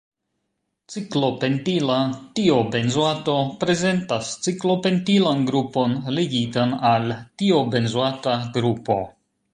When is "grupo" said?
8.59-9.03